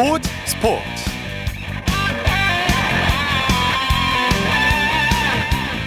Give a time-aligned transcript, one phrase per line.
[0.00, 0.82] 스포츠 스포츠.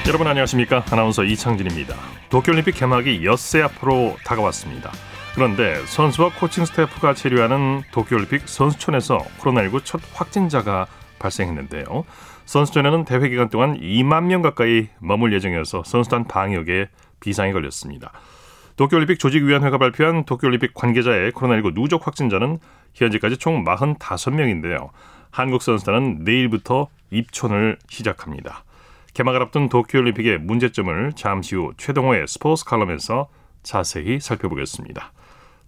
[0.07, 0.85] 여러분 안녕하십니까?
[0.91, 1.95] 아나운서 이창진입니다.
[2.29, 4.91] 도쿄올림픽 개막이 엿새 앞으로 다가왔습니다.
[5.33, 10.85] 그런데 선수와 코칭 스태프가 체류하는 도쿄올림픽 선수촌에서 코로나19 첫 확진자가
[11.17, 12.05] 발생했는데요.
[12.45, 16.87] 선수촌에는 대회 기간 동안 2만 명 가까이 머물 예정이어서 선수단 방역에
[17.19, 18.11] 비상이 걸렸습니다.
[18.75, 22.59] 도쿄올림픽 조직위원회가 발표한 도쿄올림픽 관계자의 코로나19 누적 확진자는
[22.93, 24.89] 현재까지 총 45명인데요.
[25.31, 28.63] 한국 선수단은 내일부터 입촌을 시작합니다.
[29.13, 33.29] 개막을 앞둔 도쿄올림픽의 문제점을 잠시 후 최동호의 스포츠 칼럼에서
[33.61, 35.11] 자세히 살펴보겠습니다.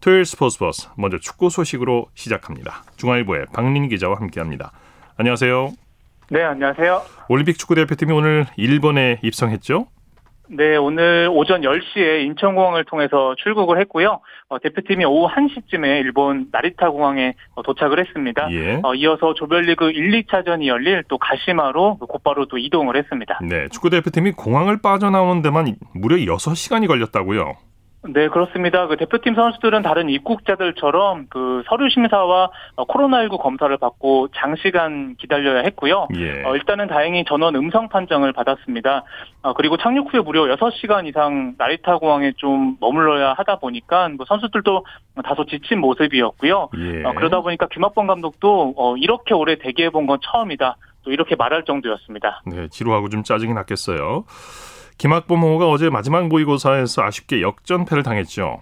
[0.01, 2.83] 토요일 스포츠 버스 먼저 축구 소식으로 시작합니다.
[2.97, 4.71] 중앙일보의 박민 기자와 함께합니다.
[5.17, 5.73] 안녕하세요.
[6.29, 7.01] 네, 안녕하세요.
[7.29, 9.87] 올림픽 축구 대표팀이 오늘 일본에 입성했죠?
[10.47, 14.19] 네, 오늘 오전 10시에 인천공항을 통해서 출국을 했고요.
[14.49, 18.51] 어, 대표팀이 오후 1시쯤에 일본 나리타 공항에 어, 도착을 했습니다.
[18.51, 18.79] 예.
[18.83, 23.39] 어, 이어서 조별리그 1, 2차전이 열릴 또 가시마로 곧바로 또 이동을 했습니다.
[23.41, 27.55] 네, 축구 대표팀이 공항을 빠져나오는 데만 무려 6시간이 걸렸다고요.
[28.13, 28.87] 네, 그렇습니다.
[28.87, 36.07] 그 대표팀 선수들은 다른 입국자들처럼 그 서류 심사와 어, 코로나19 검사를 받고 장시간 기다려야 했고요.
[36.15, 36.43] 예.
[36.43, 39.03] 어, 일단은 다행히 전원 음성 판정을 받았습니다.
[39.41, 44.85] 어, 그리고 착륙 후에 무려 6시간 이상 나리타 공항에 좀 머물러야 하다 보니까 뭐 선수들도
[45.23, 46.69] 다소 지친 모습이었고요.
[46.77, 47.03] 예.
[47.03, 50.77] 어, 그러다 보니까 김학범 감독도 어, 이렇게 오래 대기해 본 건 처음이다.
[51.03, 52.41] 또 이렇게 말할 정도였습니다.
[52.45, 54.25] 네, 지루하고 좀 짜증이 났겠어요.
[54.97, 58.59] 김학범 호가 어제 마지막 모의고사에서 아쉽게 역전패를 당했죠.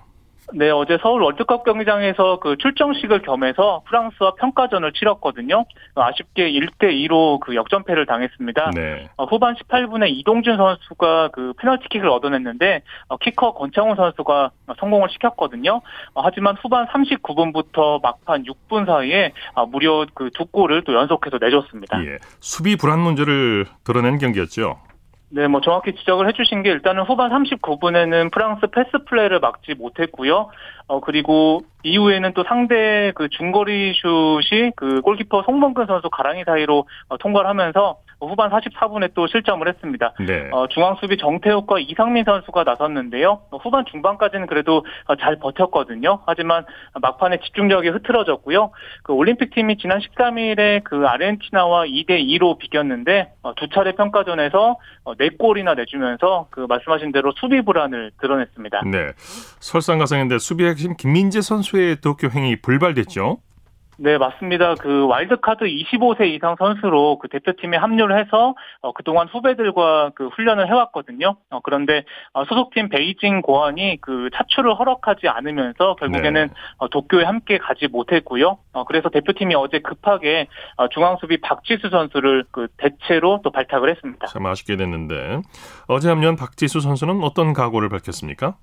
[0.55, 5.65] 네, 어제 서울 월드컵 경기장에서 그 출정식을 겸해서 프랑스와 평가전을 치렀거든요.
[5.95, 8.71] 아쉽게 1대2로 그 역전패를 당했습니다.
[8.75, 9.09] 네.
[9.15, 15.81] 어, 후반 18분에 이동준 선수가 그 페널티킥을 얻어냈는데 어, 키커 권창훈 선수가 성공을 시켰거든요.
[16.13, 22.03] 어, 하지만 후반 39분부터 막판 6분 사이에 어, 무려 그 두 골을 또 연속해서 내줬습니다.
[22.05, 22.17] 예.
[22.39, 24.77] 수비 불안 문제를 드러낸 경기였죠.
[25.35, 30.51] 네, 뭐 정확히 지적을 해주신 게 일단은 후반 39분에는 프랑스 패스 플레이를 막지 못했고요.
[30.85, 37.17] 어 그리고 이후에는 또 상대 그 중거리 슛이 그 골키퍼 송범근 선수 가랑이 사이로 어,
[37.17, 37.97] 통과를 하면서
[38.27, 40.13] 후반 44분에 또 실점을 했습니다.
[40.25, 40.49] 네.
[40.51, 43.41] 어, 중앙 수비 정태욱과 이상민 선수가 나섰는데요.
[43.51, 46.19] 어, 후반 중반까지는 그래도 어, 잘 버텼거든요.
[46.25, 46.65] 하지만
[46.99, 48.71] 막판에 집중력이 흐트러졌고요.
[49.03, 55.15] 그 올림픽 팀이 지난 13일에 그 아르헨티나와 2대 2로 비겼는데 어, 두 차례 평가전에서 어,
[55.15, 58.81] 4골이나 내주면서 그 말씀하신 대로 수비 불안을 드러냈습니다.
[58.91, 59.11] 네.
[59.59, 63.39] 설상가상인데 수비 핵심 김민재 선수의 도쿄 행위 불발됐죠.
[63.97, 64.75] 네, 맞습니다.
[64.75, 71.35] 그 와일드카드 25세 이상 선수로 그 대표팀에 합류를 해서 어, 그동안 후배들과 그 훈련을 해왔거든요.
[71.51, 76.53] 어, 그런데 어, 소속팀 베이징 고안이 그 차출을 허락하지 않으면서 결국에는 네.
[76.77, 78.57] 어, 도쿄에 함께 가지 못했고요.
[78.73, 84.27] 어, 그래서 대표팀이 어제 급하게 어, 중앙수비 박지수 선수를 그 대체로 또 발탁을 했습니다.
[84.27, 85.41] 참 아쉽게 됐는데
[85.87, 88.55] 어제 합류한 박지수 선수는 어떤 각오를 밝혔습니까?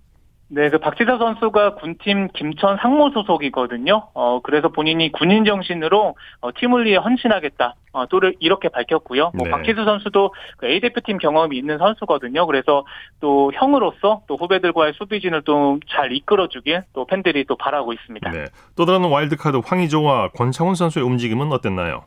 [0.52, 4.08] 네, 그 박지서 선수가 군팀 김천 상무 소속이거든요.
[4.14, 7.76] 어, 그래서 본인이 군인 정신으로 어, 팀을 위해 헌신하겠다.
[7.92, 9.30] 어, 또 이렇게 밝혔고요.
[9.34, 9.50] 뭐 네.
[9.50, 12.46] 박지수 선수도 그 A 대표팀 경험이 있는 선수거든요.
[12.46, 12.84] 그래서
[13.20, 18.30] 또 형으로서 또 후배들과의 수비진을 좀잘 이끌어주길 또 팬들이 또 바라고 있습니다.
[18.30, 18.46] 네.
[18.74, 22.04] 또 다른 와일드카드 황의조와 권창훈 선수의 움직임은 어땠나요?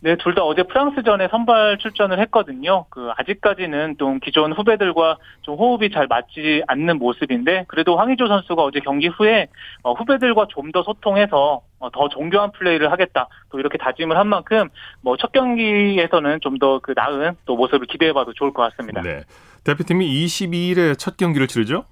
[0.00, 2.84] 네, 둘 다 어제 프랑스전에 선발 출전을 했거든요.
[2.88, 8.78] 그 아직까지는 좀 기존 후배들과 좀 호흡이 잘 맞지 않는 모습인데 그래도 황의조 선수가 어제
[8.80, 9.48] 경기 후에
[9.82, 13.28] 어, 후배들과 좀 더 소통해서 어, 더 정교한 플레이를 하겠다.
[13.50, 14.68] 또 이렇게 다짐을 한 만큼
[15.02, 19.02] 뭐 첫 경기에서는 좀 더 그 나은 또 모습을 기대해봐도 좋을 것 같습니다.
[19.02, 19.22] 네.
[19.64, 21.84] 대표팀이 22일에 첫 경기를 치르죠?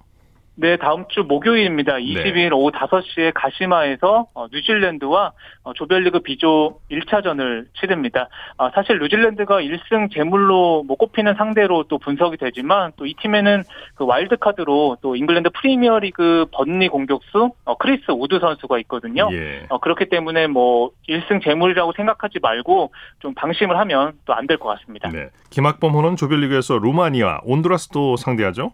[0.58, 1.96] 네, 다음 주 목요일입니다.
[1.96, 5.32] 22일 오후 5시에 가시마에서 어, 뉴질랜드와
[5.64, 8.28] 어, 조별리그 B조 1차전을 치릅니다.
[8.56, 13.64] 아, 사실 뉴질랜드가 1승 제물로 뭐 꼽히는 상대로 또 분석이 되지만 또 이 팀에는
[13.96, 19.28] 그 와일드카드로 또 잉글랜드 프리미어리그 번리 공격수 어, 크리스 우드 선수가 있거든요.
[19.32, 19.66] 예.
[19.68, 24.70] 어, 그렇기 때문에 뭐 1승 제물이라고 생각하지 말고 좀 방심을 하면 또 안 될 것
[24.78, 25.10] 같습니다.
[25.10, 25.28] 네.
[25.50, 28.72] 김학범 호는 조별리그에서 루마니아, 온두라스도 상대하죠?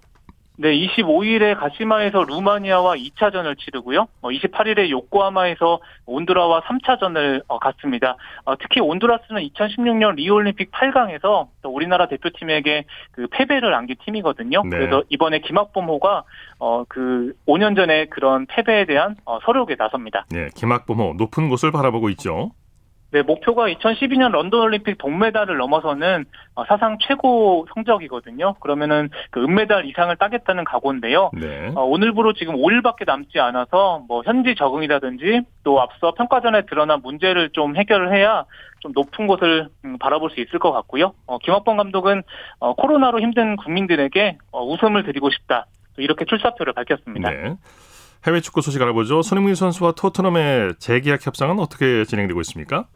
[0.59, 4.07] 네, 25일에 가시마에서 루마니아와 2차전을 치르고요.
[4.21, 8.17] 어, 28일에 요코하마에서 온두라와 3차전을 어, 갔습니다.
[8.45, 14.63] 어, 특히 온두라스는 2016년 리우올림픽 8강에서 우리나라 대표팀에게 그 패배를 안긴 팀이거든요.
[14.65, 14.71] 네.
[14.71, 16.25] 그래서 이번에 김학범호가
[16.59, 20.27] 어, 그 5년 전에 그런 패배에 대한 어, 서력에 나섭니다.
[20.31, 20.49] 네.
[20.55, 22.51] 김학범 호 높은 곳을 바라보고 있죠.
[23.13, 26.25] 네, 목표가 2012년 런던 올림픽 동메달을 넘어서는
[26.55, 28.55] 어, 사상 최고 성적이거든요.
[28.55, 31.31] 그러면은 그 은메달 이상을 따겠다는 각오인데요.
[31.35, 31.71] 네.
[31.75, 37.77] 어, 오늘부로 지금 5일밖에 남지 않아서 뭐 현지 적응이라든지 또 앞서 평가전에 드러난 문제를 좀
[37.77, 38.45] 해결을 해야
[38.81, 41.13] 좀 높은 곳을 음, 바라볼 수 있을 것 같고요.
[41.27, 42.23] 어, 김학범 감독은
[42.61, 45.67] 어, 코로나로 힘든 국민들에게 어, 웃음을 드리고 싶다.
[45.97, 47.31] 또 이렇게 출사표를 밝혔습니다.
[47.31, 47.57] 네.
[48.27, 49.21] 해외 축구 소식 알아보죠.
[49.21, 52.87] 손흥민 선수와 토트넘의 재계약 협상은 어떻게 진행되고 있습니까?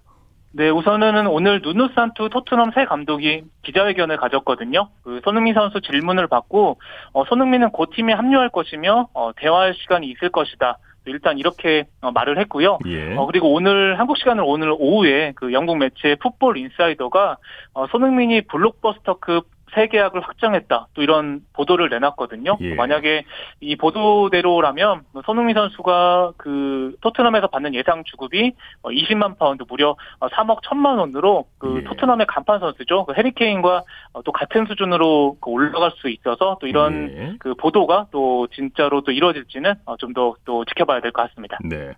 [0.56, 4.88] 네, 우선은 오늘 누누 산투 토트넘 새 감독이 기자회견을 가졌거든요.
[5.05, 6.79] 그 손흥민 선수 질문을 받고
[7.12, 10.79] 어, 손흥민은 곧 팀에 합류할 것이며 어, 대화할 시간이 있을 것이다.
[11.05, 12.79] 일단 이렇게 어, 말을 했고요.
[12.87, 13.17] 예.
[13.17, 17.37] 어, 그리고 오늘 한국 시간으로 오늘 오후에 그 영국 매체 풋볼 인사이더가
[17.75, 20.88] 어, 손흥민이 블록버스터급 새 계약을 확정했다.
[20.94, 22.56] 또 이런 보도를 내놨거든요.
[22.62, 22.75] 예.
[22.75, 23.25] 만약에
[23.61, 30.99] 이 보도대로라면 뭐 손흥민 선수가 그 토트넘에서 받는 예상 주급이 20만 파운드 무려 3억 1천만
[30.99, 31.84] 원으로 그 예.
[31.84, 33.05] 토트넘의 간판 선수죠.
[33.05, 33.82] 그 해리 케인과
[34.14, 37.37] 어, 또 같은 수준으로 그 올라갈 수 있어서 또 이런 예.
[37.38, 41.58] 그 보도가 또 진짜로 또 이루어질지는 어, 좀더 또 지켜봐야 될 것 같습니다.
[41.62, 41.93] 네.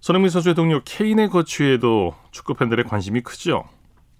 [0.00, 3.64] 손흥민 선수의 동료 케인의 거취에도 축구 팬들의 관심이 크죠.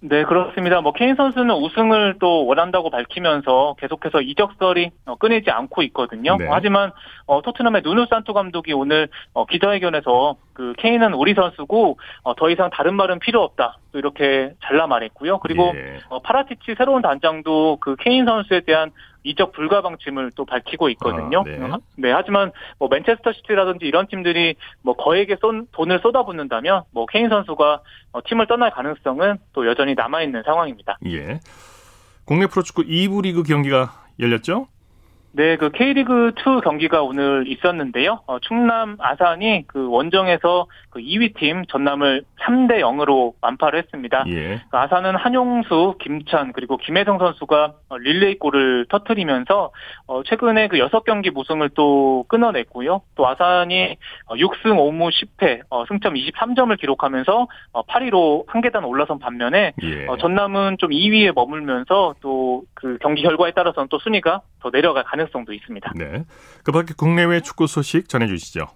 [0.00, 0.80] 네, 그렇습니다.
[0.82, 6.36] 뭐 케인 선수는 우승을 또 원한다고 밝히면서 계속해서 이적설이 어, 끊이지 않고 있거든요.
[6.36, 6.46] 네.
[6.50, 6.92] 하지만
[7.26, 12.68] 어, 토트넘의 누누 산토 감독이 오늘 어, 기자회견에서 그 케인은 우리 선수고 어, 더 이상
[12.70, 13.78] 다른 말은 필요 없다.
[13.92, 15.38] 또 이렇게 잘라 말했고요.
[15.38, 15.98] 그리고 예.
[16.10, 18.90] 어, 파라티치 새로운 단장도 그 케인 선수에 대한
[19.26, 21.40] 이적 불가 방침을 또 밝히고 있거든요.
[21.40, 21.58] 아, 네.
[21.96, 27.80] 네, 하지만 뭐 맨체스터 시티라든지 이런 팀들이 뭐 거액의 쏜- 돈을 쏟아붓는다면 뭐 케인 선수가
[28.12, 30.98] 어, 팀을 떠날 가능성은 또 여전히 남아 있는 상황입니다.
[31.06, 31.40] 예.
[32.24, 34.68] 국내 프로축구 2부 리그 경기가 열렸죠?
[35.36, 38.20] 네, 그 K리그 2 경기가 오늘 있었는데요.
[38.26, 44.24] 어, 충남 아산이 그 원정에서 그 2위 팀 전남을 3대 0으로 완파를 했습니다.
[44.28, 44.62] 예.
[44.70, 49.72] 그 아산은 한용수, 김찬 그리고 김혜성 선수가 어, 릴레이 골을 터트리면서
[50.06, 53.02] 어, 최근에 그 6경기 무승을 또 끊어냈고요.
[53.14, 53.98] 또 아산이
[54.28, 60.06] 어, 6승 5무 10패 어, 승점 23점을 기록하면서 어, 8위로 한 계단 올라선 반면에 예.
[60.06, 65.25] 어, 전남은 좀 2위에 머물면서 또 그 경기 결과에 따라서는 또 순위가 더 내려갈 가능성
[65.44, 65.92] 도 있습니다.
[65.96, 66.24] 네.
[66.62, 68.66] 그 밖에 국내외 축구 소식 전해 주시죠.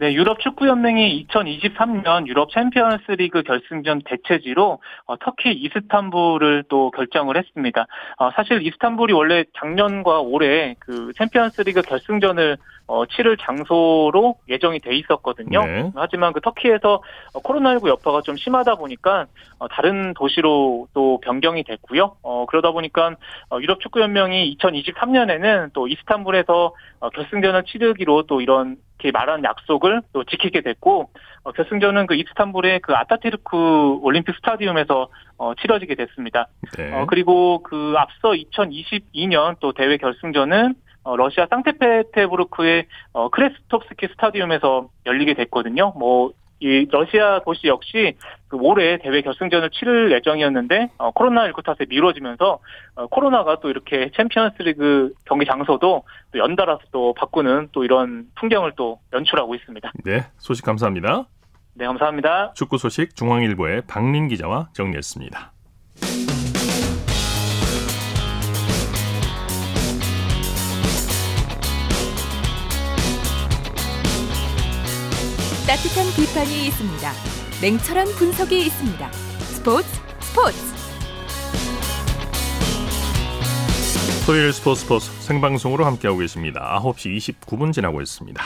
[0.00, 7.36] 네, 유럽 축구 연맹이 2023년 유럽 챔피언스 리그 결승전 대체지로 어, 터키 이스탄불을 또 결정을
[7.36, 7.86] 했습니다.
[8.16, 12.56] 어, 사실 이스탄불이 원래 작년과 올해 그 챔피언스 리그 결승전을
[12.86, 15.66] 어, 치를 장소로 예정이 돼 있었거든요.
[15.66, 15.92] 네.
[15.94, 17.02] 하지만 그 터키에서
[17.34, 19.26] 어, 코로나19 여파가 좀 심하다 보니까
[19.58, 22.16] 어, 다른 도시로 또 변경이 됐고요.
[22.22, 23.16] 어, 그러다 보니까
[23.50, 30.02] 어, 유럽 축구 연맹이 2023년에는 또 이스탄불에서 어, 결승전을 치르기로 또 이런 이렇게 말한 약속을
[30.12, 31.10] 또 지키게 됐고
[31.42, 35.08] 어, 결승전은 그 이스탄불의 그 아타티르크 올림픽 스타디움에서
[35.38, 36.48] 어, 치러지게 됐습니다.
[36.76, 36.92] 네.
[36.92, 45.34] 어, 그리고 그 앞서 2022년 또 대회 결승전은 어, 러시아 상테페테부르크의 어, 크레스톱스키 스타디움에서 열리게
[45.34, 45.94] 됐거든요.
[45.96, 48.16] 뭐, 이 러시아 도시 역시
[48.48, 52.58] 그 올해 대회 결승전을 치를 예정이었는데 어, 코로나19 탓에 미뤄지면서
[52.96, 59.00] 어, 코로나가 또 이렇게 챔피언스리그 경기 장소도 또 연달아서 또 바꾸는 또 이런 풍경을 또
[59.12, 59.92] 연출하고 있습니다.
[60.04, 60.26] 네.
[60.38, 61.24] 소식 감사합니다.
[61.74, 62.52] 네, 감사합니다.
[62.54, 65.52] 축구 소식 중앙일보의 박린 기자와 정리했습니다.
[75.70, 77.12] 따뜻한 비판이 있습니다.
[77.62, 79.12] 냉철한 분석이 있습니다.
[79.12, 79.86] 스포츠
[80.18, 80.58] 스포츠
[84.26, 86.76] 토요일 스포츠 스포츠 생방송으로 함께하고 계십니다.
[86.82, 88.42] 9시 29분 지나고 있습니다.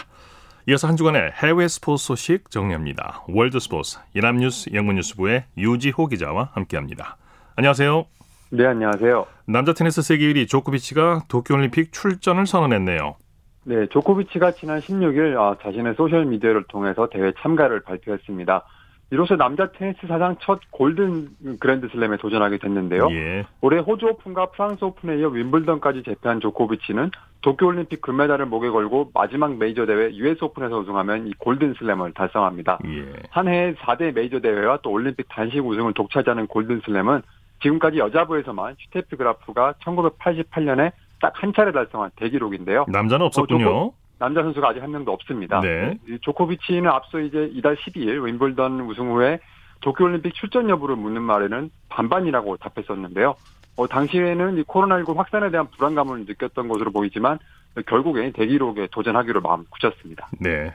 [0.68, 3.24] 이어서 한 주간의 해외 스포츠 소식 정리합니다.
[3.28, 7.16] 월드 스포츠 연합뉴스 영문뉴스부의 유지호 기자와 함께합니다.
[7.56, 8.04] 안녕하세요.
[8.50, 9.26] 네, 안녕하세요.
[9.46, 13.16] 남자 테니스 세계 1위 조코비치가 도쿄올림픽 출전을 선언했네요.
[13.64, 18.64] 네, 조코비치가 지난 16일 아, 자신의 소셜 미디어를 통해서 대회 참가를 발표했습니다.
[19.10, 23.08] 이로써 남자 테니스 사상 첫 골든 그랜드슬램에 도전하게 됐는데요.
[23.12, 23.46] 예.
[23.60, 27.10] 올해 호주 오픈과 프랑스 오픈에 이어 윈블던까지 제패한 조코비치는
[27.42, 32.78] 도쿄올림픽 금메달을 목에 걸고 마지막 메이저 대회 US 오픈에서 우승하면 이 골든슬램을 달성합니다.
[32.86, 33.12] 예.
[33.30, 37.22] 한 해에 4대 메이저 대회와 또 올림픽 단식 우승을 독차지하는 골든슬램은
[37.62, 42.86] 지금까지 여자부에서만 슈테프 그라프가 1988년에 딱 한 차례 달성한 대기록인데요.
[42.88, 43.92] 남자는 없었군요.
[44.18, 45.60] 남자 선수가 아직 한 명도 없습니다.
[45.60, 45.98] 네.
[46.08, 49.40] 이 조코비치는 앞서 이제 이달 12일 윈블던 우승 후에
[49.80, 53.34] 도쿄올림픽 출전 여부를 묻는 말에는 반반이라고 답했었는데요.
[53.76, 57.38] 어, 당시에는 이 코로나19 확산에 대한 불안감을 느꼈던 것으로 보이지만
[57.86, 60.28] 결국에 대기록에 도전하기로 마음 굳혔습니다.
[60.40, 60.72] 네.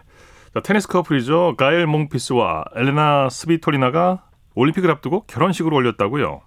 [0.54, 1.56] 자, 테니스 커플이죠.
[1.58, 4.24] 가일 몽피스와 엘레나 스비토리나가
[4.56, 6.42] 올림픽을 앞두고 결혼식을 올렸다고요?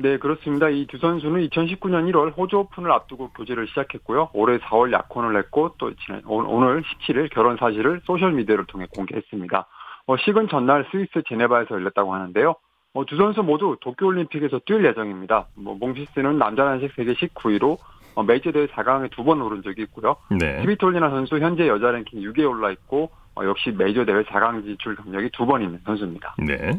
[0.00, 0.68] 네, 그렇습니다.
[0.68, 4.30] 이 두 선수는 2019년 1월 호주 오픈을 앞두고 교제를 시작했고요.
[4.32, 9.66] 올해 4월 약혼을 했고 또 지난 오늘 17일 결혼 사실을 소셜 미디어를 통해 공개했습니다.
[10.06, 12.54] 어, 식은 전날 스위스 제네바에서 열렸다고 하는데요.
[12.94, 15.46] 어, 두 선수 모두 도쿄올림픽에서 뛸 예정입니다.
[15.56, 17.76] 뭐 몽피스는 남자 단식 세계 19위로
[18.14, 20.16] 어, 메이저 대회 4강에 두 번 오른 적이 있고요.
[20.30, 20.60] 네.
[20.62, 25.30] 스비토리나 선수 현재 여자 랭킹 6위에 올라 있고 어, 역시 메이저 대회 4강 진출 경력이
[25.32, 26.36] 두 번 있는 선수입니다.
[26.38, 26.70] 네.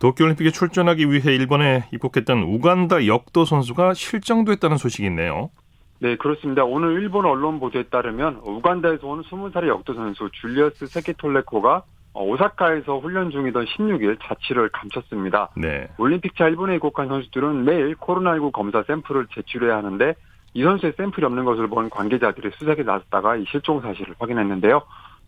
[0.00, 5.50] 도쿄올림픽에 출전하기 위해 일본에 입국했던 우간다 역도 선수가 실종됐다는 소식이 있네요.
[6.00, 6.64] 네, 그렇습니다.
[6.64, 11.82] 오늘 일본 언론 보도에 따르면 우간다에서 온 20살의 역도 선수 줄리어스 세키톨레코가
[12.14, 15.50] 오사카에서 훈련 중이던 16일 자취를 감췄습니다.
[15.56, 15.88] 네.
[15.98, 20.14] 올림픽차 일본에 입국한 선수들은 매일 코로나19 검사 샘플을 제출해야 하는데
[20.54, 24.82] 이 선수의 샘플이 없는 것을 본 관계자들이 수색에 나섰다가 이 실종 사실을 확인했는데요.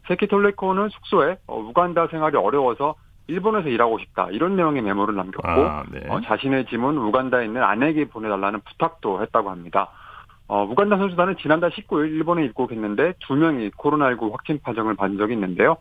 [0.09, 2.95] 세키톨레코는 숙소에 우간다 생활이 어려워서
[3.31, 6.01] 일본에서 일하고 싶다 이런 내용의 메모를 남겼고 아, 네.
[6.09, 9.89] 어, 자신의 짐은 우간다에 있는 아내에게 보내달라는 부탁도 했다고 합니다.
[10.49, 15.77] 어, 우간다 선수단은 지난달 19일 일본에 입국했는데 두 명이 코로나19 확진 판정을 받은 적이 있는데요.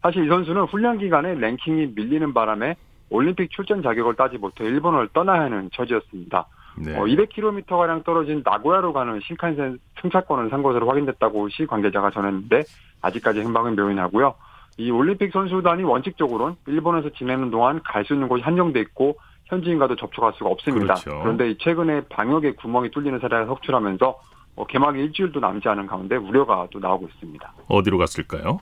[0.00, 2.76] 사실 이 선수는 훈련 기간에 랭킹이 밀리는 바람에
[3.10, 6.46] 올림픽 출전 자격을 따지 못해 일본을 떠나야 하는 처지였습니다.
[6.78, 6.96] 네.
[6.96, 12.62] 어, 200km 가량 떨어진 나고야로 가는 신칸센 승차권을 산 것으로 확인됐다고 시 관계자가 전했는데
[13.02, 14.34] 아직까지 행방은 묘연하고요.
[14.78, 20.32] 이 올림픽 선수단이 원칙적으로는 일본에서 지내는 동안 갈 수 있는 곳이 한정돼 있고 현지인과도 접촉할
[20.36, 20.94] 수가 없습니다.
[20.94, 21.20] 그렇죠.
[21.20, 24.20] 그런데 최근에 방역에 구멍이 뚫리는 사례가 속출하면서
[24.56, 27.52] 어, 개막이 일주일도 남지 않은 가운데 우려가 또 나오고 있습니다.
[27.68, 28.58] 어디로 갔을까요?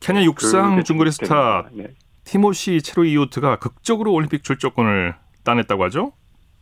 [0.00, 1.88] 케냐 육상 그 중거리 스타 네.
[2.24, 6.12] 티모시 체로이오트가 극적으로 올림픽 출전권을 따냈다고 하죠?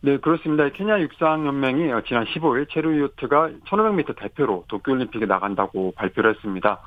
[0.01, 0.69] 네, 그렇습니다.
[0.69, 6.79] 케냐 육상연맹이 어, 지난 15일 체루이오트가 1500m 대표로 도쿄올림픽에 나간다고 발표를 했습니다.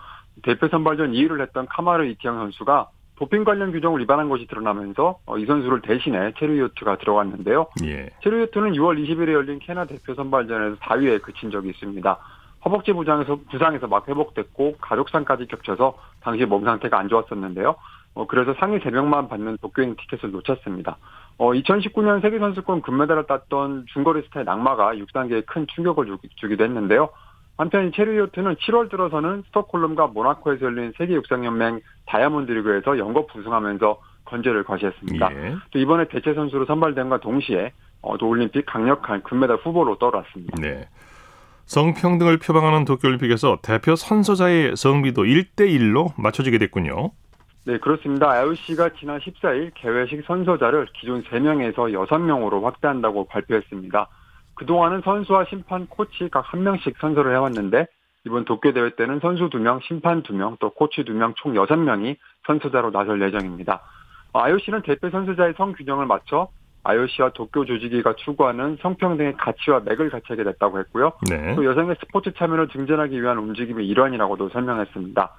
[0.42, 5.46] 대표 선발전 2위를 했던 카마르 이티앙 선수가 도핑 관련 규정을 위반한 것이 드러나면서 어, 이
[5.46, 7.66] 선수를 대신해 체루이오트가 들어갔는데요.
[7.84, 8.08] 예.
[8.22, 12.18] 체루이오트는 6월 20일에 열린 케냐 대표 선발전에서 4위에 그친 적이 있습니다.
[12.64, 17.76] 허벅지 부상에서 부상에서 막 회복됐고 가족상까지 겹쳐서 당시 몸 상태가 안 좋았었는데요.
[18.14, 20.96] 어, 그래서 상위 3명만 받는 도쿄행 티켓을 놓쳤습니다.
[21.38, 27.08] 어, 2019년 세계선수권 금메달을 땄던 중거리 스타의 낙마가 육상계에 큰 충격을 주, 주기도 했는데요.
[27.56, 35.34] 한편 체르이오트는 7월 들어서는 스톡홀름과 모나코에서 열린 세계육상연맹 다이아몬드 리그에서 연거 우승하면서 건재를 과시했습니다.
[35.34, 35.56] 예.
[35.70, 40.56] 또 이번에 대체 선수로 선발됨과 동시에 어, 또 올림픽 강력한 금메달 후보로 떠올랐습니다.
[40.60, 40.88] 네.
[41.66, 47.12] 성평등을 표방하는 도쿄올림픽에서 대표 선서자의 성비도 1대1로 맞춰지게 됐군요.
[47.64, 48.30] 네, 그렇습니다.
[48.30, 54.08] IOC가 지난 14일 개회식 선서자를 기존 3명에서 6명으로 확대한다고 발표했습니다.
[54.62, 57.86] 그동안은 선수와 심판, 코치 각 한 명씩 선서를 해왔는데
[58.26, 62.16] 이번 도쿄 대회 때는 선수 2명, 심판 2명, 또 코치 2명 총 6명이
[62.46, 63.80] 선서자로 나설 예정입니다.
[64.32, 66.48] IOC는 대표 선수자의 성균형을 맞춰
[66.84, 71.12] IOC와 도쿄 조직위가 추구하는 성평등의 가치와 맥을 갖추게 됐다고 했고요.
[71.28, 71.54] 네.
[71.54, 75.30] 또 여성의 스포츠 참여를 증진하기 위한 움직임의 일환이라고도 설명했습니다.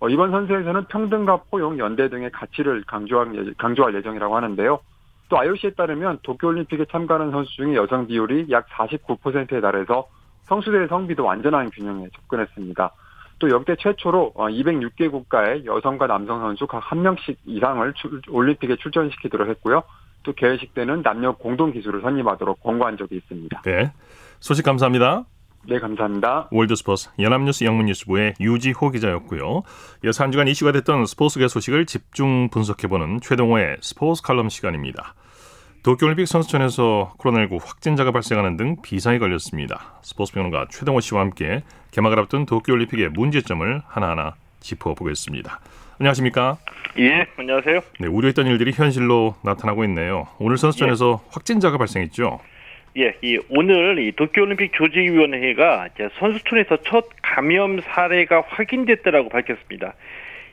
[0.00, 4.80] 어, 이번 선수에서는 평등과 포용, 연대 등의 가치를 예- 강조할 예정이라고 하는데요.
[5.28, 10.06] 또 IOC에 따르면 도쿄올림픽에 참가하는 선수 중에 여성 비율이 약 49%에 달해서
[10.44, 12.90] 성수대의 성비도 완전한 균형에 접근했습니다.
[13.38, 19.48] 또 역대 최초로 206개 국가의 여성과 남성 선수 각 한 명씩 이상을 출- 올림픽에 출전시키도록
[19.48, 19.82] 했고요.
[20.24, 23.62] 또 개회식 때는 남녀 공동 기술을 선임하도록 권고한 적이 있습니다.
[23.62, 23.92] 네.
[24.38, 25.24] 소식 감사합니다.
[25.68, 26.48] 네, 감사합니다.
[26.50, 29.62] 월드스포츠 연합뉴스 영문뉴스부의 유지호 기자였고요.
[30.04, 35.14] 이어서 한 주간 이슈가 됐던 스포츠계 소식을 집중 분석해보는 최동호의 스포츠 칼럼 시간입니다.
[35.84, 39.94] 도쿄올림픽 선수촌에서 코로나19 확진자가 발생하는 등 비상이 걸렸습니다.
[40.02, 45.60] 스포츠 평론가 최동호 씨와 함께 개막을 앞둔 도쿄올림픽의 문제점을 하나하나 짚어보겠습니다.
[45.98, 46.58] 안녕하십니까?
[46.98, 47.80] 예, 안녕하세요.
[48.00, 50.26] 네, 우려했던 일들이 현실로 나타나고 있네요.
[50.38, 52.40] 오늘 선수촌에서 확진자가 발생했죠.
[52.98, 59.94] 예, 이 오늘 이 도쿄올림픽 조직위원회가 이제 선수촌에서 첫 감염 사례가 확인됐다라고 밝혔습니다.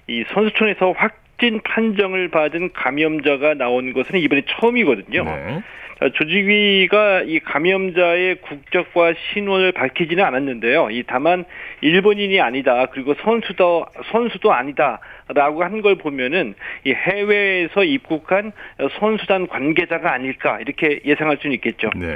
[0.08, 5.24] 이 선수촌에서 확 진 판정을 받은 감염자가 나온 것은 이번에 처음이거든요.
[5.24, 5.62] 네.
[6.00, 10.92] 자, 조직위가 이 감염자의 국적과 신원을 밝히지는 않았는데요.
[10.92, 11.44] 이 다만
[11.82, 12.86] 일본인이 아니다.
[12.86, 16.56] 그리고 선수도 선수도 아니다라고 한 걸 보면은
[16.86, 18.52] 이 해외에서 입국한
[19.00, 21.90] 선수단 관계자가 아닐까 이렇게 예상할 수는 있겠죠.
[21.96, 22.14] 네.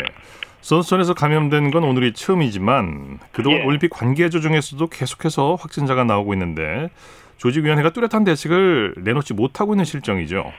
[0.62, 3.64] 선수촌에서 감염된 건 오늘이 처음이지만 그동안 예.
[3.66, 6.90] 올림픽 관계자 중에서도 계속해서 확진자가 나오고 있는데
[7.38, 10.52] 조직위원회가 뚜렷한 대책을 내놓지 못하고 있는 실정이죠.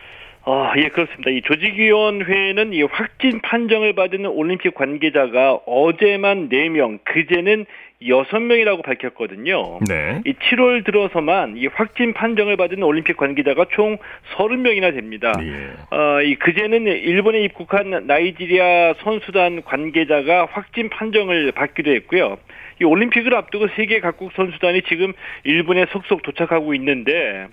[0.46, 1.30] 어, 예, 그렇습니다.
[1.30, 7.64] 이 조직위원회는 이 확진 판정을 받은 올림픽 관계자가 어제만 4명, 그제는
[8.02, 9.78] 6명이라고 밝혔거든요.
[9.88, 10.20] 네.
[10.26, 13.96] 이 7월 들어서만 이 확진 판정을 받은 올림픽 관계자가 총
[14.36, 15.32] 30명이나 됩니다.
[15.40, 15.96] 예.
[15.96, 22.36] 어, 이 그제는 일본에 입국한 나이지리아 선수단 관계자가 확진 판정을 받기도 했고요.
[22.80, 25.12] 이 올림픽을 앞두고 세계 각국 선수단이 지금
[25.44, 27.48] 일본에 속속 도착하고 있는데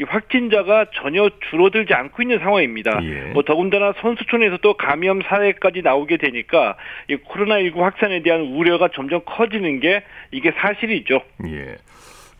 [0.00, 2.98] 이 확진자가 전혀 줄어들지 않고 있는 상황입니다.
[3.04, 3.32] 예.
[3.32, 6.76] 뭐 더군다나 선수촌에서도 감염 사례까지 나오게 되니까
[7.08, 10.02] 이 코로나19 확산에 대한 우려가 점점 커지는 게
[10.32, 11.20] 이게 사실이죠.
[11.46, 11.76] 예.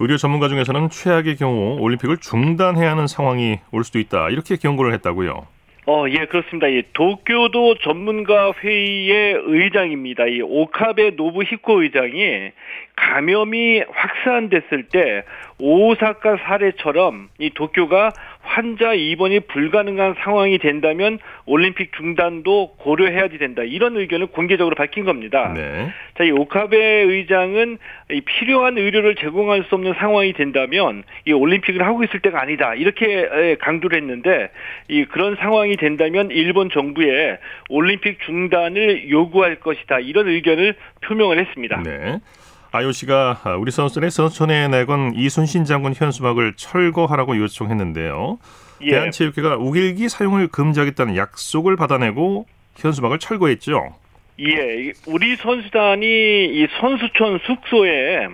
[0.01, 4.31] 의료 전문가 중에서는 최악의 경우 올림픽을 중단해야 하는 상황이 올 수도 있다.
[4.31, 5.54] 이렇게 경고를 했다고요.
[5.87, 6.67] 어, 예, 그렇습니다.
[6.67, 10.25] 이 도쿄도 전문가 회의의 의장입니다.
[10.27, 12.53] 이 오카베 노부히코 의장이
[12.97, 15.25] 감염이 확산됐을 때
[15.59, 18.13] 오사카 사례처럼 이 도쿄가
[18.45, 23.63] 환자 입원이 불가능한 상황이 된다면 올림픽 중단도 고려해야지 된다.
[23.63, 25.53] 이런 의견을 공개적으로 밝힌 겁니다.
[25.55, 25.91] 네.
[26.17, 27.79] 자, 이 오카베 의장은
[28.13, 32.75] 이 필요한 의료를 제공할 수 없는 상황이 된다면 이 올림픽을 하고 있을 때가 아니다.
[32.75, 34.51] 이렇게 강조를 했는데
[34.89, 37.39] 이 그런 상황이 된다면 일본 정부에
[37.71, 40.01] 올림픽 중단을 요구할 것이다.
[40.01, 41.83] 이런 의견을 표명을 했습니다.
[41.83, 42.19] 네.
[42.75, 48.39] IOC가 우리 선수들의 선수촌에 내건 이순신 장군 현수막을 철거하라고 요청했는데요.
[48.83, 48.91] 예.
[48.91, 53.95] 대한체육회가 우길기 사용을 금지하겠다는 약속을 받아내고 현수막을 철거했죠.
[54.41, 56.07] 예, 우리 선수단이
[56.47, 58.27] 이 선수촌 숙소에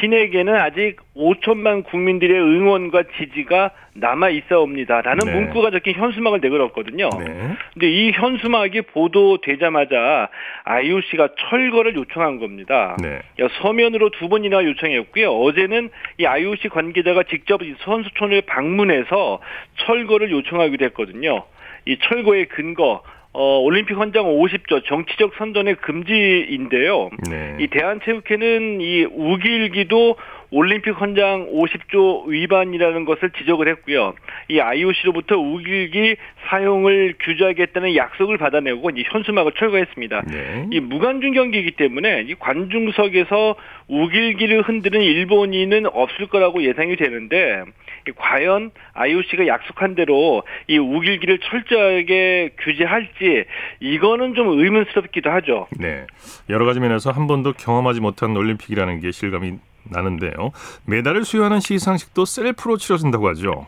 [0.00, 5.32] 신에게는 아직 5천만 국민들의 응원과 지지가 남아 있어옵니다라는 네.
[5.32, 7.10] 문구가 적힌 현수막을 내걸었거든요.
[7.18, 7.54] 네.
[7.74, 10.30] 근데 이 현수막이 보도되자마자
[10.64, 12.96] IOC가 철거를 요청한 겁니다.
[13.02, 13.20] 네.
[13.60, 15.32] 서면으로 두 번이나 요청했고요.
[15.32, 19.40] 어제는 이 IOC 관계자가 직접 이 선수촌을 방문해서
[19.84, 21.44] 철거를 요청하기도 했거든요.
[21.84, 23.02] 이 철거의 근거
[23.34, 27.10] 어, 올림픽 헌장 50조 정치적 선전의 금지인데요.
[27.30, 27.56] 네.
[27.60, 30.16] 이 대한체육회는 이 우길기도
[30.52, 34.14] 올림픽 헌장 50조 위반이라는 것을 지적을 했고요.
[34.48, 36.16] 이 IOC로부터 우길기
[36.46, 40.22] 사용을 규제하겠다는 약속을 받아내고 이제 현수막을 철거했습니다.
[40.30, 40.66] 네.
[40.70, 43.56] 이 무관중 경기이기 때문에 이 관중석에서
[43.88, 47.62] 우길기를 흔드는 일본인은 없을 거라고 예상이 되는데
[48.06, 53.44] 이 과연 IOC가 약속한 대로 이 우길기를 철저하게 규제할지
[53.80, 55.66] 이거는 좀 의문스럽기도 하죠.
[55.78, 56.06] 네.
[56.50, 59.52] 여러 가지 면에서 한 번도 경험하지 못한 올림픽이라는 게 실감이
[59.90, 60.52] 나는데요.
[60.86, 63.66] 메달을 수여하는 시상식도 셀프로 치러진다고 하죠.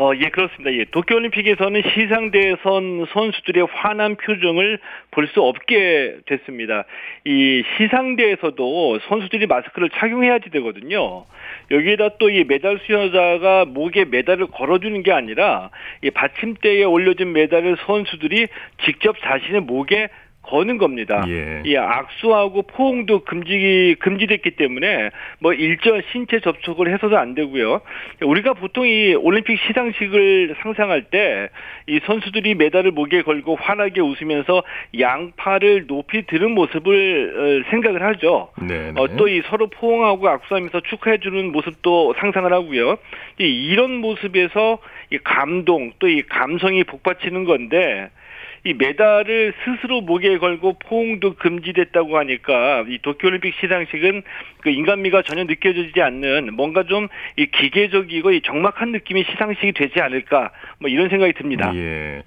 [0.00, 0.72] 어, 예, 그렇습니다.
[0.72, 4.78] 예, 도쿄올림픽에서는 시상대선 선수들의 환한 표정을
[5.10, 6.84] 볼 수 없게 됐습니다.
[7.24, 11.24] 이 시상대에서도 선수들이 마스크를 착용해야지 되거든요.
[11.72, 15.70] 여기에다 또 이 메달 수여자가 목에 메달을 걸어주는 게 아니라
[16.04, 18.46] 이 받침대에 올려진 메달을 선수들이
[18.84, 20.08] 직접 자신의 목에
[20.48, 21.24] 거는 겁니다.
[21.28, 21.62] 예.
[21.64, 27.80] 이 악수하고 포옹도 금지 금지됐기 때문에 뭐 일절 신체 접촉을 해서도 안 되고요.
[28.22, 31.48] 우리가 보통 이 올림픽 시상식을 상상할 때
[31.88, 34.62] 이 선수들이 메달을 목에 걸고 환하게 웃으면서
[34.98, 38.50] 양팔을 높이 드는 모습을 어, 생각을 하죠.
[38.62, 38.92] 네.
[38.96, 42.96] 어, 또 이 서로 포옹하고 악수하면서 축하해 주는 모습도 상상을 하고요.
[43.40, 44.78] 이 이런 모습에서
[45.10, 48.08] 이 감동 또 이 감성이 복받치는 건데
[48.64, 54.22] 이 메달을 스스로 목에 걸고 포옹도 금지됐다고 하니까 이 도쿄올림픽 시상식은
[54.60, 60.50] 그 인간미가 전혀 느껴지지 않는 뭔가 좀 이 기계적이고 이 정막한 느낌의 시상식이 되지 않을까
[60.80, 61.72] 뭐 이런 생각이 듭니다.
[61.74, 62.22] 예.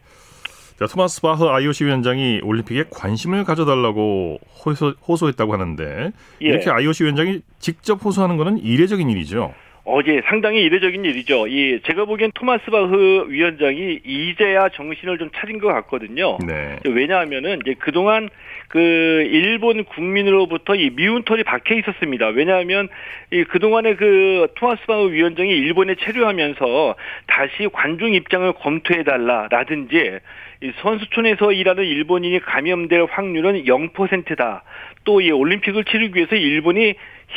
[0.80, 6.46] 자, 토마스 바흐 IOC 위원장이 올림픽에 관심을 가져달라고 호소, 호소했다고 하는데 예.
[6.46, 9.54] 이렇게 IOC 위원장이 직접 호소하는 것은 이례적인 일이죠.
[9.84, 11.48] 어제 상당히 이례적인 일이죠.
[11.48, 16.38] 이 제가 보기엔 토마스 바흐 위원장이 이제야 정신을 좀 차린 것 같거든요.
[16.46, 16.78] 네.
[16.86, 18.30] 왜냐하면은 이제 그동안
[18.68, 22.28] 그 일본 국민으로부터 이 미운 털이 박혀 있었습니다.
[22.28, 22.90] 왜냐하면
[23.32, 26.96] 이 그동안에 그 토마스 바흐 위원장이 일본에 체류하면서
[27.28, 30.20] 다시 관중 입장을 검토해 달라라든지
[30.64, 34.64] 이 선수촌에서 일하는 일본인이 감염될 확률은 0%다.
[35.04, 36.94] 또 이 올림픽을 치르기 위해서 일본이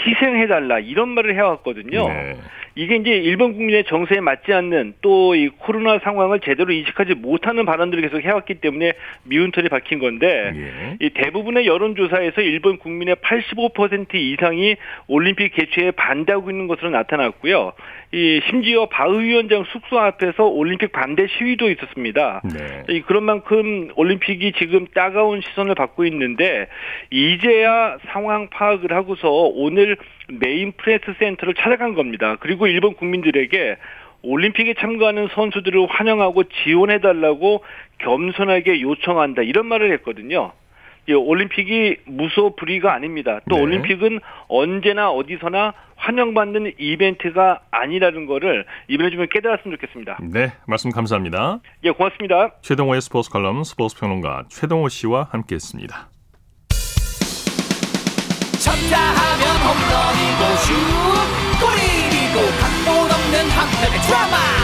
[0.07, 2.09] 희생해달라 이런 말을 해왔거든요.
[2.09, 2.37] 네.
[2.77, 8.03] 이게 이제 일본 국민의 정서에 맞지 않는 또 이 코로나 상황을 제대로 인식하지 못하는 발언들을
[8.03, 8.93] 계속 해왔기 때문에
[9.25, 10.97] 미운 털이 박힌 건데 예.
[11.01, 14.77] 이 대부분의 여론조사에서 일본 국민의 85% 이상이
[15.09, 17.73] 올림픽 개최에 반대하고 있는 것으로 나타났고요.
[18.15, 22.43] 이 심지어 바흐 위원장 숙소 앞에서 올림픽 반대 시위도 있었습니다.
[22.45, 22.85] 네.
[22.89, 26.69] 이 그런 만큼 올림픽이 지금 따가운 시선을 받고 있는데
[27.11, 29.97] 이제야 상황 파악을 하고서 오늘
[30.29, 32.37] 메인 프레스 센터를 찾아간 겁니다.
[32.39, 33.79] 그리고 일본 국민들에게
[34.23, 37.65] 올림픽에 참가하는 선수들을 환영하고 지원해달라고
[37.99, 40.53] 겸손하게 요청한다 이런 말을 했거든요.
[41.09, 43.41] 이 올림픽이 무소 불위가 아닙니다.
[43.51, 43.63] 또 네.
[43.63, 50.19] 올림픽은 언제나 어디서나 환영받는 이벤트가 아니라는 거를 이번에 좀 깨달았으면 좋겠습니다.
[50.23, 51.61] 네, 말씀 감사합니다.
[51.85, 52.55] 예, 고맙습니다.
[52.63, 56.09] 최동호의 스포츠 칼럼 스포츠 평론가 최동호 씨와 함께했습니다.
[58.65, 60.73] 쳤다 하면 홈런이고 슛
[61.61, 64.64] 골이고 각본 없는 한편의 드라마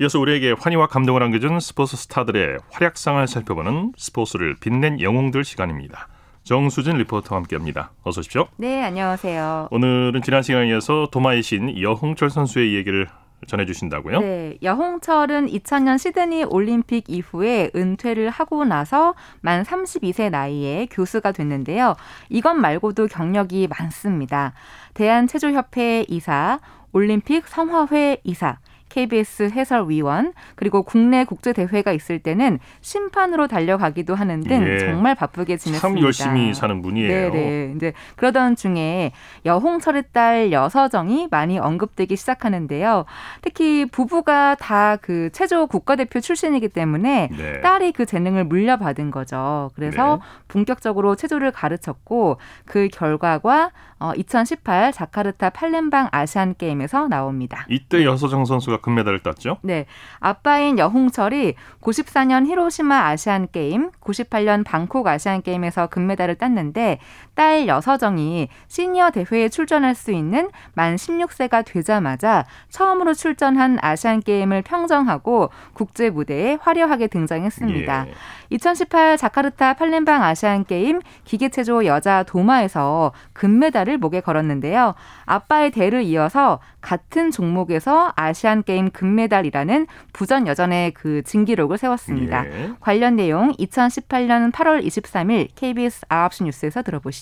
[0.00, 6.08] 이어서 우리에게 환희와 감동을 안겨준 스포츠 스타들의 활약상을 살펴보는 스포츠를 빛낸 영웅들 시간입니다.
[6.44, 7.92] 정수진 리포터와 함께합니다.
[8.02, 8.48] 어서 오십시오.
[8.56, 9.68] 네, 안녕하세요.
[9.70, 13.06] 오늘은 지난 시간에 이어서 도마의 신 여홍철 선수의 얘기를
[13.46, 14.20] 전해주신다고요?
[14.20, 21.94] 네, 여홍철은 2000년 시드니 올림픽 이후에 은퇴를 하고 나서 만 32세 나이에 교수가 됐는데요.
[22.28, 24.52] 이것 말고도 경력이 많습니다.
[24.94, 26.60] 대한체조협회 이사,
[26.92, 28.58] 올림픽 성화회 이사,
[28.92, 34.78] KBS 해설위원, 그리고 국내 국제 대회가 있을 때는 심판으로 달려가기도 하는 등 예.
[34.78, 35.80] 정말 바쁘게 지냈습니다.
[35.80, 37.32] 참 열심히 사는 분이에요.
[37.32, 37.72] 네네.
[37.76, 39.12] 이제 그러던 중에
[39.44, 43.04] 여홍철의 딸 여서정이 많이 언급되기 시작하는데요.
[43.42, 47.60] 특히 부부가 다 그 체조 국가대표 출신이기 때문에 네.
[47.60, 49.70] 딸이 그 재능을 물려받은 거죠.
[49.74, 50.44] 그래서 네.
[50.48, 57.66] 본격적으로 체조를 가르쳤고 그 결과가 어, 2018 자카르타 팔렘방 아시안 게임에서 나옵니다.
[57.68, 59.58] 이때 여서정 선수가 금메달을 땄죠?
[59.62, 59.86] 네.
[60.18, 66.98] 아빠인 여홍철이 94년 히로시마 아시안 게임, 98년 방콕 아시안 게임에서 금메달을 땄는데
[67.34, 75.50] 딸 여서정이 시니어 대회에 출전할 수 있는 만 16세가 되자마자 처음으로 출전한 아시안 게임을 평정하고
[75.72, 78.06] 국제 무대에 화려하게 등장했습니다.
[78.08, 78.14] 예.
[78.50, 84.94] 2018 자카르타 팔렘방 아시안 게임 기계체조 여자 도마에서 금메달을 목에 걸었는데요.
[85.24, 92.46] 아빠의 대를 이어서 같은 종목에서 아시안 게임 금메달이라는 부전 여전의 그 진기록을 세웠습니다.
[92.46, 92.72] 예.
[92.80, 97.21] 관련 내용 2018년 8월 23일 KBS 9시 뉴스에서 들어보시죠.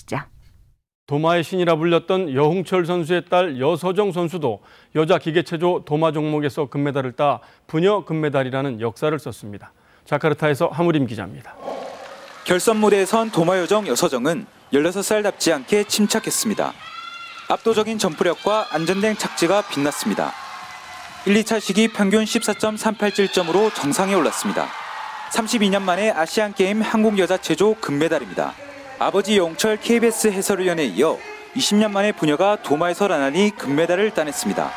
[1.07, 4.61] 도마의 신이라 불렸던 여홍철 선수의 딸 여서정 선수도
[4.95, 9.73] 여자 기계체조 도마 종목에서 금메달을 따 부녀 금메달이라는 역사를 썼습니다.
[10.05, 11.53] 자카르타에서 하무림 기자입니다.
[12.45, 16.73] 결선 무대에 선 도마요정 여서정은 16살답지 않게 침착했습니다.
[17.49, 20.31] 압도적인 점프력과 안전된 착지가 빛났습니다.
[21.25, 24.67] 1, 2차 시기 평균 14.387점으로 정상에 올랐습니다.
[25.33, 28.70] 32년 만에 아시안게임 한국 여자 체조 금메달입니다.
[29.01, 31.17] 아버지 영철 KBS 해설위원에 이어
[31.55, 34.69] 20년 만에 부녀가 도마에서 나란히 금메달을 따냈습니다.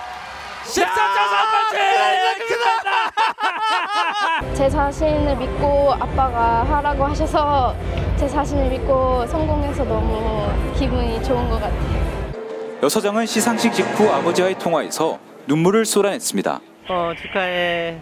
[4.54, 7.76] 제 자신을 믿고 아빠가 하라고 하셔서
[8.16, 12.80] 제 자신을 믿고 성공해서 너무 기분이 좋은 것 같아요.
[12.82, 16.60] 여서정은 시상식 직후 아버지와의 통화에서 눈물을 쏟아냈습니다.
[16.88, 17.98] 어 축하해.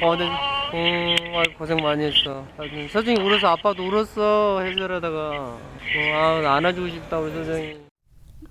[0.00, 0.30] 어, 네.
[0.74, 2.44] 음, 아이고, 고생 많이 했어.
[2.56, 5.58] 하여튼 서정이 울어서 아빠도 울었어 해설하다가 어,
[6.14, 7.88] 아 안아주고 싶다 우리 서정이.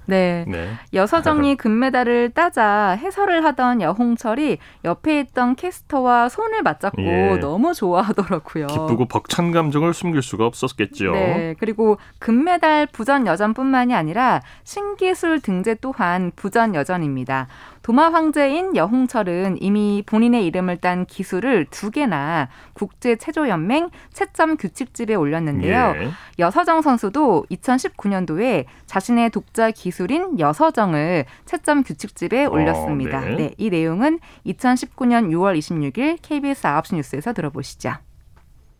[0.07, 0.45] 네.
[0.47, 0.69] 네.
[0.93, 7.37] 여서정이 금메달을 따자 해설을 하던 여홍철이 옆에 있던 캐스터와 손을 맞잡고 예.
[7.41, 8.67] 너무 좋아하더라고요.
[8.67, 11.11] 기쁘고 벅찬 감정을 숨길 수가 없었겠죠.
[11.11, 17.47] 네, 그리고 금메달 부전 여전뿐만이 아니라 신기술 등재 또한 부전 여전입니다.
[17.87, 25.15] 도마 황제인 여홍철은 이미 본인의 이름을 딴 기술을 두 개나 국제 체조 연맹 채점 규칙집에
[25.15, 25.93] 올렸는데요.
[25.95, 26.09] 예.
[26.37, 33.21] 여서정 선수도 2019년도에 자신의 독자 기술인 여서정을 채점 규칙집에 올렸습니다.
[33.21, 33.35] 네.
[33.37, 37.93] 네, 이 내용은 2019년 6월 26일 KBS 9시 뉴스에서 들어보시죠.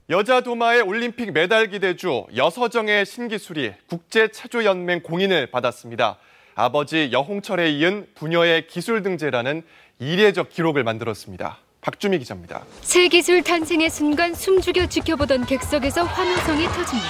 [0.09, 6.17] 여자 도마의 올림픽 메달 기대주 여서정의 신기술이 국제체조연맹 공인을 받았습니다.
[6.59, 9.61] 아버지 여홍철에 이은 부녀의 기술 등재라는
[9.99, 11.59] 이례적 기록을 만들었습니다.
[11.81, 12.63] 박주미 기자입니다.
[12.81, 17.09] 새 기술 탄생의 순간 숨죽여 지켜보던 객석에서 환호성이 터집니다.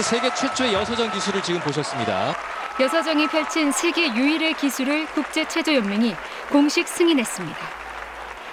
[0.00, 2.36] 세계 최초의 여서정 기술을 지금 보셨습니다.
[2.78, 6.14] 여서정이 펼친 세계 유일의 기술을 국제체조연맹이
[6.50, 7.56] 공식 승인했습니다.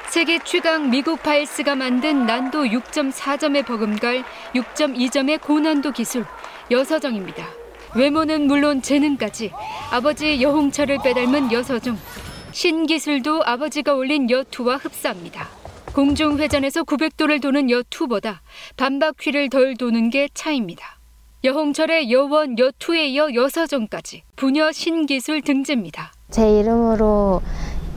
[0.08, 4.24] 세계 최강 미국 바일스가 만든 난도 6.4점에 버금갈
[4.56, 6.26] 6.2점의 고난도 기술
[6.72, 7.63] 여서정입니다.
[7.96, 9.52] 외모는 물론 재능까지
[9.92, 11.98] 아버지 여홍철을 빼닮은 여서정.
[12.52, 15.48] 신기술도 아버지가 올린 여투와 흡사합니다.
[15.94, 18.42] 공중회전에서 900도를 도는 여투보다
[18.78, 21.00] 반바퀴를 덜 도는 게 차이입니다.
[21.44, 26.14] 여홍철의 여원, 여투에 이어 여서정까지 부녀 신기술 등재입니다.
[26.32, 27.42] 제 이름으로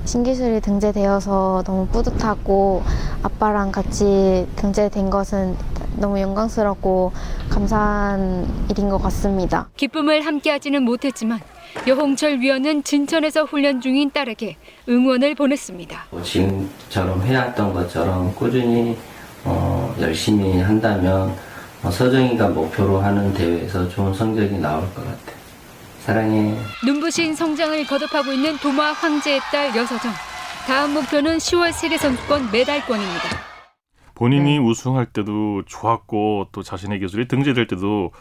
[0.07, 2.83] 신기술이 등재되어서 너무 뿌듯하고
[3.23, 5.57] 아빠랑 같이 등재된 것은
[5.97, 7.13] 너무 영광스럽고
[7.51, 9.69] 감사한 일인 것 같습니다.
[9.77, 11.41] 기쁨을 함께하지는 못했지만
[11.87, 14.57] 여홍철 위원은 진천에서 훈련 중인 딸에게
[14.89, 16.07] 응원을 보냈습니다.
[16.11, 18.97] 뭐 지금처럼 해왔던 것처럼 꾸준히
[19.45, 21.35] 어, 열심히 한다면
[21.83, 25.26] 어, 서정이가 목표로 하는 대회에서 좋은 성적이 나올 것 같아.
[26.07, 26.55] 사랑해.
[26.85, 30.13] 눈부신 성장을 거듭하고 있는 도마 황제의 딸 여서정.
[30.69, 33.29] 다음 목표는 10월 세계 선수권 메달권입니다.
[34.15, 38.13] 본인이 우승할 때도 좋았고 또 자신의 기술이 등재될 때도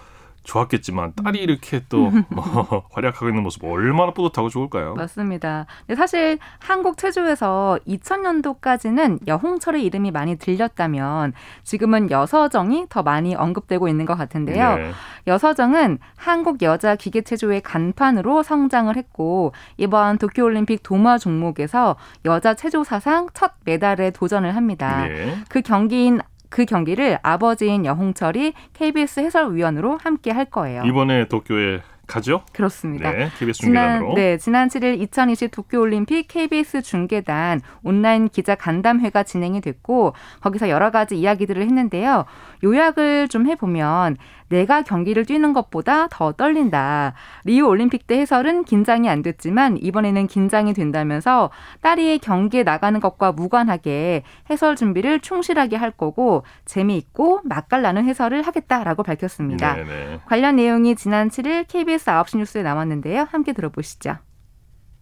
[0.45, 4.93] 좋았겠지만 딸이 이렇게 또 뭐, 활약하고 있는 모습 얼마나 뿌듯하고 좋을까요?
[4.93, 5.65] 맞습니다.
[5.85, 14.05] 근데 사실 한국 체조에서 2000년도까지는 여홍철의 이름이 많이 들렸다면 지금은 여서정이 더 많이 언급되고 있는
[14.05, 14.75] 것 같은데요.
[14.75, 14.91] 네.
[15.27, 23.27] 여서정은 한국 여자 기계 체조의 간판으로 성장을 했고 이번 도쿄올림픽 도마 종목에서 여자 체조 사상
[23.33, 25.07] 첫 메달에 도전을 합니다.
[25.07, 25.35] 네.
[25.49, 26.21] 그 경기인
[26.55, 30.83] 그 경기를 아버지인 여홍철이 KBS 해설위원으로 함께 할 거예요.
[30.85, 32.43] 이번에 도쿄에 가죠?
[32.53, 33.11] 그렇습니다.
[33.11, 34.13] 네, KBS 지난, 중계단으로.
[34.15, 41.17] 네, 지난 7일 2020 도쿄올림픽 KBS 중계단 온라인 기자 간담회가 진행이 됐고 거기서 여러 가지
[41.17, 42.25] 이야기들을 했는데요.
[42.63, 44.17] 요약을 좀 해보면
[44.49, 47.13] 내가 경기를 뛰는 것보다 더 떨린다.
[47.45, 51.49] 리우 올림픽 때 해설은 긴장이 안 됐지만 이번에는 긴장이 된다면서
[51.81, 59.75] 딸이 경기에 나가는 것과 무관하게 해설 준비를 충실하게 할 거고 재미있고 맛깔나는 해설을 하겠다라고 밝혔습니다.
[59.75, 60.19] 네네.
[60.25, 63.27] 관련 내용이 지난 7일 KBS 9시 뉴스에 나왔는데요.
[63.31, 64.17] 함께 들어보시죠.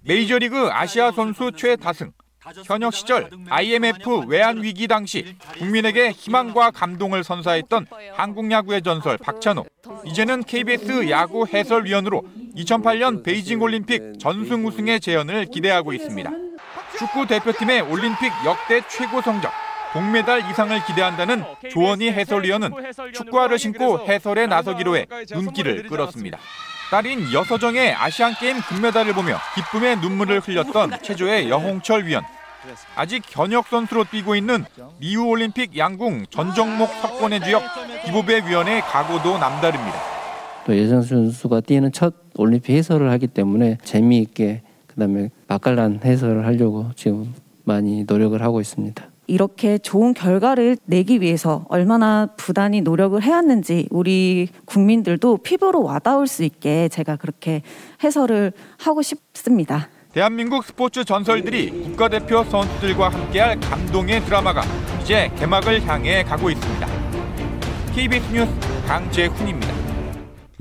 [0.02, 2.12] 메이저리그 아시아 선수 최다승.
[2.66, 9.66] 현역 시절 IMF 외환 위기 당시 국민에게 희망과 감동을 선사했던 한국 야구의 전설 박찬호.
[10.06, 12.24] 이제는 KBS 야구 해설위원으로
[12.58, 16.30] 2008년 베이징 올림픽 전승 우승의 재현을 기대하고 있습니다.
[16.98, 19.52] 축구 대표팀의 올림픽 역대 최고 성적
[19.94, 22.72] 동메달 이상을 기대한다는 조원희 해설위원은
[23.14, 26.40] 축구화를 신고 해설에 나서기로 해 눈길을 끌었습니다.
[26.92, 32.24] 딸인 여서정의 아시안 게임 금메달을 보며 기쁨의 눈물을 흘렸던 체조의 여홍철 위원.
[32.96, 34.64] 아직 현역 선수로 뛰고 있는
[35.00, 37.62] 리우 올림픽 양궁 전 종목 석권의 주역
[38.06, 39.98] 기보배 위원의 각오도 남다릅니다.
[40.66, 47.34] 또 예정 선수가 뛰는 첫 올림픽 해설을 하기 때문에 재미있게 그다음에 맛깔난 해설을 하려고 지금
[47.66, 49.04] 많이 노력을 하고 있습니다.
[49.28, 56.90] 이렇게 좋은 결과를 내기 위해서 얼마나 부단히 노력을 해왔는지 우리 국민들도 피부로 와닿을 수 있게
[56.90, 57.62] 제가 그렇게
[58.04, 59.90] 해설을 하고 싶습니다.
[60.12, 64.62] 대한민국 스포츠 전설들이 국가대표 선수들과 함께할 감동의 드라마가
[65.02, 66.88] 이제 개막을 향해 가고 있습니다.
[67.96, 68.52] KBS 뉴스
[68.88, 69.93] 강재훈입니다.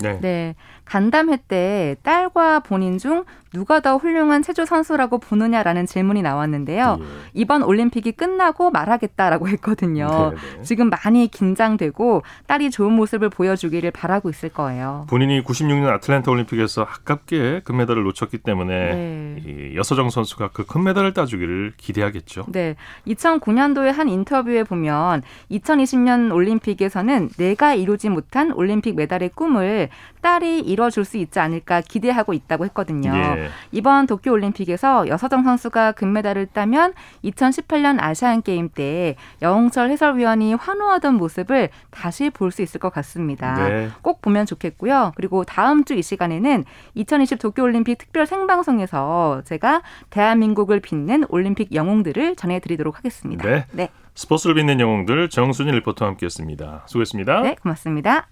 [0.03, 0.21] 네.
[0.21, 0.55] 네.
[0.85, 6.99] 간담회 때 딸과 본인 중 누가 더 훌륭한 체조 선수라고 보느냐라는 질문이 나왔는데요.
[7.01, 7.05] 예.
[7.35, 10.33] 이번 올림픽이 끝나고 말하겠다라고 했거든요.
[10.35, 10.63] 네네.
[10.63, 15.07] 지금 많이 긴장되고 딸이 좋은 모습을 보여주기를 바라고 있을 거예요.
[15.09, 19.43] 본인이 96년 아틀란타 올림픽에서 아깝게 금메달을 놓쳤기 때문에 네.
[19.47, 22.47] 이 여서정 선수가 그 금메달을 따주기를 기대하겠죠.
[22.49, 22.77] 네.
[23.07, 31.17] 2009년도에 한 인터뷰에 보면 2020년 올림픽에서는 내가 이루지 못한 올림픽 메달의 꿈을 딸이 이뤄줄 수
[31.17, 33.13] 있지 않을까 기대하고 있다고 했거든요.
[33.13, 33.49] 예.
[33.73, 36.93] 이번 도쿄올림픽에서 여서정 선수가 금메달을 따면
[37.25, 43.55] 2018년 아시안게임 때 여홍철 해설위원이 환호하던 모습을 다시 볼 수 있을 것 같습니다.
[43.55, 43.89] 네.
[44.03, 45.13] 꼭 보면 좋겠고요.
[45.17, 52.97] 그리고 다음 주 이 시간에는 2020 도쿄올림픽 특별 생방송에서 제가 대한민국을 빛낸 올림픽 영웅들을 전해드리도록
[52.99, 53.67] 하겠습니다.
[53.73, 53.89] 네.
[54.15, 56.85] 스포츠를 빛낸 영웅들 정순일 리포터와 함께했습니다.
[56.87, 57.41] 수고했습니다.
[57.43, 58.29] 네, 고맙습니다.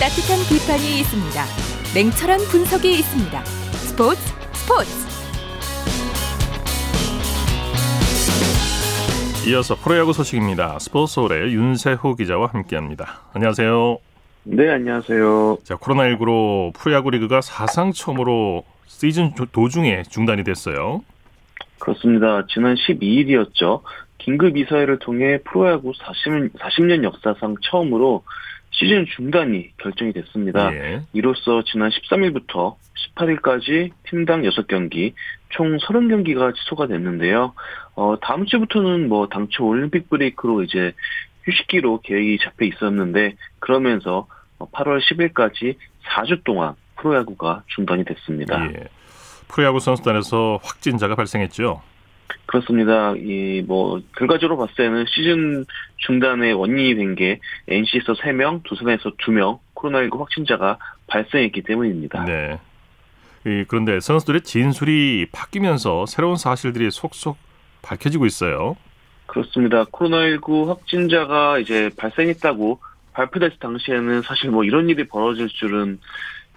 [0.00, 1.44] 따뜻한 비판이 있습니다.
[1.94, 3.44] 냉철한 분석이 있습니다.
[3.44, 4.20] 스포츠
[4.52, 5.08] 스포츠
[9.48, 10.78] 이어서 프로야구 소식입니다.
[10.78, 13.22] 스포츠홀의 윤세호 기자와 함께합니다.
[13.32, 13.98] 안녕하세요.
[14.44, 15.58] 네, 안녕하세요.
[15.64, 21.02] 자, 코로나19로 프로야구 리그가 사상 처음으로 시즌 조- 도중에 중단이 됐어요.
[21.78, 22.44] 그렇습니다.
[22.48, 23.82] 지난 12일이었죠.
[24.18, 28.24] 긴급 이사회를 통해 프로야구 40, 40년 역사상 처음으로
[28.70, 30.72] 시즌 중단이 결정이 됐습니다.
[30.74, 31.02] 예.
[31.12, 32.76] 이로써 지난 13일부터
[33.16, 35.14] 18일까지 팀당 6경기,
[35.50, 37.54] 총 30경기가 취소가 됐는데요.
[37.94, 40.92] 어, 다음 주부터는 뭐 당초 올림픽 브레이크로 이제
[41.44, 44.26] 휴식기로 계획이 잡혀 있었는데 그러면서
[44.58, 45.76] 8월 10일까지
[46.10, 48.64] 4주 동안 프로야구가 중단이 됐습니다.
[48.66, 48.84] 예.
[49.48, 51.82] 프로야구 선수단에서 확진자가 발생했죠.
[52.46, 53.14] 그렇습니다.
[53.16, 55.64] 이 뭐 결과적으로 봤을 때는 시즌
[55.98, 62.24] 중단의 원인이 된 게 NC에서 3명, 두산에서 2명 코로나19 확진자가 발생했기 때문입니다.
[62.24, 62.58] 네.
[63.46, 67.36] 이, 그런데 선수들의 진술이 바뀌면서 새로운 사실들이 속속
[67.82, 68.76] 밝혀지고 있어요.
[69.26, 69.84] 그렇습니다.
[69.84, 72.80] 코로나19 확진자가 이제 발생했다고
[73.12, 75.98] 발표됐을 당시에는 사실 뭐 이런 일이 벌어질 줄은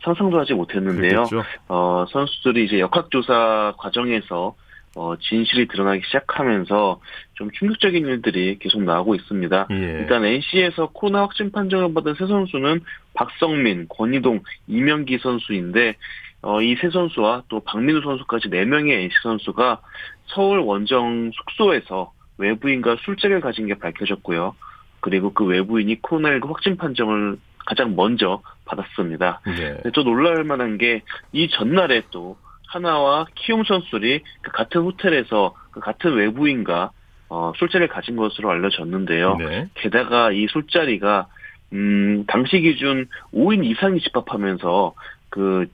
[0.03, 1.23] 상상도 하지 못했는데요.
[1.25, 1.43] 그렇겠죠.
[1.67, 4.55] 어, 선수들이 이제 역학조사 과정에서
[4.95, 6.99] 어, 진실이 드러나기 시작하면서
[7.35, 9.67] 좀 충격적인 일들이 계속 나오고 있습니다.
[9.71, 9.75] 예.
[9.75, 12.81] 일단 NC에서 코로나 확진 판정을 받은 세 선수는
[13.13, 15.95] 박성민, 권희동, 이명기 선수인데
[16.43, 19.81] 어, 이 세 선수와 또 박민우 선수까지 네 명의 NC 선수가
[20.25, 24.55] 서울 원정 숙소에서 외부인과 술자리를 가진 게 밝혀졌고요.
[24.99, 29.41] 그리고 그 외부인이 코로나19 확진 판정을 가장 먼저 받았습니다.
[29.45, 29.73] 네.
[29.75, 31.01] 근데 또 놀랄 만한 게
[31.31, 32.37] 이 전날에 또
[32.71, 36.91] 하나와 키움 선수들이 그 같은 호텔에서 그 같은 외부인과
[37.27, 39.35] 어, 술자리를 가진 것으로 알려졌는데요.
[39.37, 39.69] 네.
[39.75, 41.27] 게다가 이 술자리가
[41.73, 44.93] 음, 당시 기준 5인 이상이 집합하면서
[45.29, 45.67] 그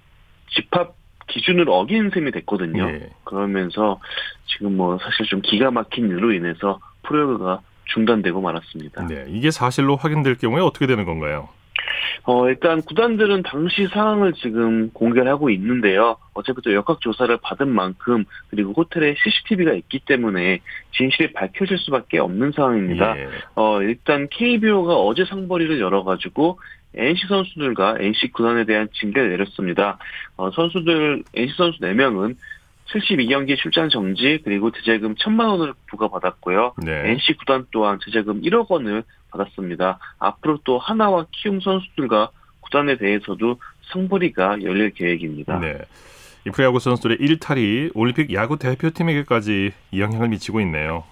[0.50, 0.96] 집합
[1.28, 2.88] 기준을 어긴 셈이 됐거든요.
[2.90, 3.10] 예.
[3.26, 4.00] 그러면서
[4.46, 9.08] 지금 뭐 사실 좀 기가 막힌 일로 인해서 프로야구가 중단되고 말았습니다.
[9.08, 9.26] 네.
[9.28, 11.50] 이게 사실로 확인될 경우에 어떻게 되는 건가요?
[12.24, 16.18] 어, 일단 구단들은 당시 상황을 지금 공개를 하고 있는데요.
[16.34, 20.60] 어차피 또 역학조사를 받은 만큼 그리고 호텔에 CCTV가 있기 때문에
[20.96, 23.18] 진실이 밝혀질 수밖에 없는 상황입니다.
[23.18, 23.28] 예.
[23.56, 26.60] 어, 일단 KBO가 어제 상벌위를 열어가지고
[26.96, 29.98] NC 선수들과 NC 구단에 대한 징계를 내렸습니다.
[30.36, 32.36] 어, 선수들, NC 선수 4명은
[32.88, 36.76] 72경기 출전 정지 그리고 대제금 1천만 원을 부과받았고요.
[36.84, 37.12] 네.
[37.12, 40.00] NC 구단 또한 제자금 1억 원을 받았습니다.
[40.20, 42.30] 앞으로 또 하나와 키움 선수들과
[42.62, 43.60] 구단에 대해서도
[43.92, 45.60] 상벌위가 열릴 계획입니다.
[45.60, 45.78] 네.
[46.46, 51.04] 이 프로야구 선수들의 일탈이 올림픽 야구 대표팀에게까지 영향을 미치고 있네요.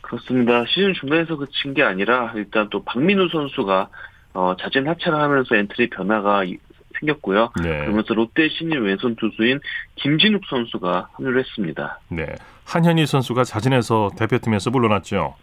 [0.00, 0.64] 그렇습니다.
[0.66, 3.88] 시즌 중단에서 그친 게 아니라 일단 또 박민우 선수가
[4.34, 6.56] 어, 자진 하차를 하면서 엔트리 변화가 이-
[7.00, 7.52] 생겼고요.
[7.62, 7.80] 네.
[7.80, 9.60] 그러면서 롯데 신인 왼손 투수인
[9.96, 11.98] 김진욱 선수가 합류를 했습니다.
[12.08, 12.26] 네.
[12.64, 15.34] 한현희 선수가 자진해서 대표팀에서 물러났죠.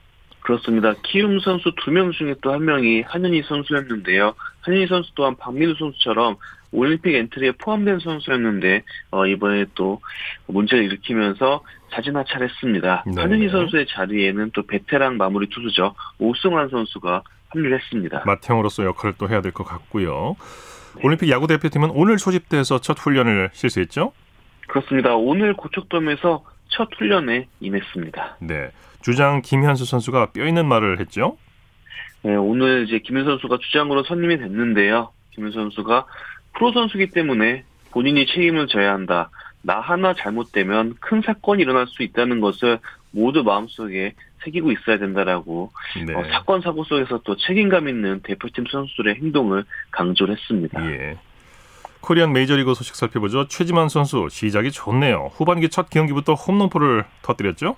[0.53, 0.95] 그렇습니다.
[1.03, 4.33] 키움 선수 두 명 중에 또 한 명이 한현희 선수였는데요.
[4.61, 6.37] 한현희 선수 또한 박민우 선수처럼
[6.71, 8.81] 올림픽 엔트리에 포함된 선수였는데
[9.11, 10.01] 어, 이번에 또
[10.47, 11.61] 문제를 일으키면서
[11.93, 13.03] 자진 하차를 했습니다.
[13.05, 13.21] 네.
[13.21, 15.93] 한현희 선수의 자리에는 또 베테랑 마무리 투수죠.
[16.17, 18.23] 오승환 선수가 합류를 했습니다.
[18.25, 20.35] 맏형으로서 역할을 또 해야 될 것 같고요.
[21.03, 24.13] 올림픽 야구 대표팀은 오늘 소집돼서 첫 훈련을 실시했죠.
[24.67, 25.15] 그렇습니다.
[25.15, 28.37] 오늘 고척돔에서 첫 훈련에 임했습니다.
[28.41, 28.71] 네.
[29.01, 31.37] 주장 김현수 선수가 뼈 있는 말을 했죠.
[32.21, 35.11] 네, 오늘 이제 김현 선수가 주장으로 선임이 됐는데요.
[35.31, 36.05] 김현 선수가
[36.53, 39.29] 프로 선수기 때문에 본인이 책임을 져야 한다.
[39.61, 42.79] 나 하나 잘못되면 큰 사건이 일어날 수 있다는 것을
[43.11, 45.71] 모두 마음속에 새기고 있어야 된다라고
[46.05, 46.13] 네.
[46.13, 50.85] 어, 사건 사고 속에서 또 책임감 있는 대표팀 선수들의 행동을 강조를 했습니다.
[50.91, 51.17] 예.
[52.01, 53.47] 코리안 메이저리그 소식 살펴보죠.
[53.47, 55.31] 최지만 선수 시작이 좋네요.
[55.33, 57.75] 후반기 첫 경기부터 홈런포를 터뜨렸죠.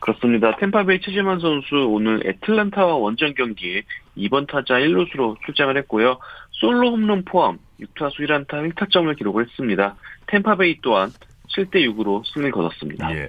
[0.00, 0.56] 그렇습니다.
[0.56, 3.82] 템파베이 최지만 선수 오늘 애틀란타와 원정 경기에
[4.18, 6.18] 2번 타자 1루수로 출장을 했고요.
[6.50, 9.94] 솔로 홈런 포함 6타수 1안타 1타점을 기록을 했습니다.
[10.26, 11.10] 템파베이 또한
[11.56, 13.14] 7대 6으로 승리를 거뒀습니다.
[13.14, 13.28] 예.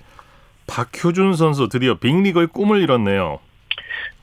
[0.65, 3.39] 박효준 선수 드디어 빅리그의 꿈을 이뤘네요.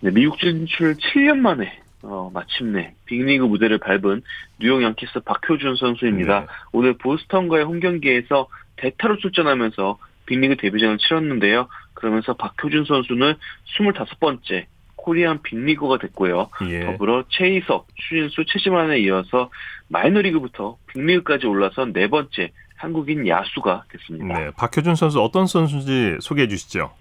[0.01, 4.23] 네, 미국 진출 7년 만에 어, 마침내 빅리그 무대를 밟은
[4.59, 6.41] 뉴욕 양키스 박효준 선수입니다.
[6.41, 6.47] 네.
[6.73, 11.69] 오늘 보스턴과의 홈 경기에서 대타로 출전하면서 빅리그 데뷔전을 치렀는데요.
[11.95, 13.35] 그러면서 박효준 선수는
[13.79, 16.51] 25번째 코리안 빅리거가 됐고요.
[16.69, 16.85] 예.
[16.85, 19.51] 더불어 최희석, 추진수, 최지만에 이어서
[19.89, 24.39] 마이너리그부터 빅리그까지 올라선 네 번째 한국인 야수가 됐습니다.
[24.39, 24.51] 네.
[24.57, 26.93] 박효준 선수 어떤 선수인지 소개해 주시죠.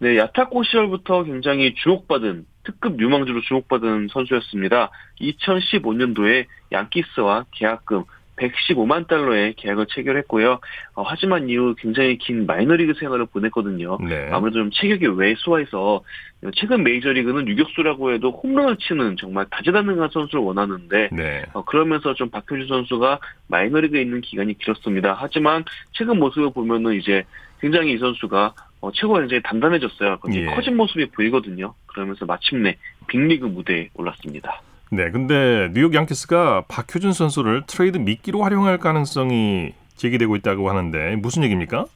[0.00, 4.90] 네, 야타코 시절부터 굉장히 주목받은 특급 유망주로 주목받은 선수였습니다.
[5.20, 8.04] 2015년도에 양키스와 계약금
[8.36, 10.58] 115만 달러의 계약을 체결했고요.
[10.94, 13.98] 어, 하지만 이후 굉장히 긴 마이너리그 생활을 보냈거든요.
[14.00, 14.28] 네.
[14.32, 16.02] 아무래도 좀 체격이 왜소해서
[16.56, 21.44] 최근 메이저리그는 유격수라고 해도 홈런을 치는 정말 다재다능한 선수를 원하는데 네.
[21.52, 25.16] 어, 그러면서 좀 박효준 선수가 마이너리그에 있는 기간이 길었습니다.
[25.18, 27.24] 하지만 최근 모습을 보면은 이제
[27.60, 30.18] 굉장히 이 선수가 어, 체구가 굉장히 단단해졌어요.
[30.34, 30.44] 예.
[30.46, 31.72] 커진 모습이 보이거든요.
[31.86, 32.76] 그러면서 마침내
[33.06, 34.60] 빅리그 무대에 올랐습니다.
[34.90, 35.10] 네.
[35.10, 41.86] 근데 뉴욕 양키스가 박효준 선수를 트레이드 미끼로 활용할 가능성이 제기되고 있다고 하는데 무슨 얘기입니까?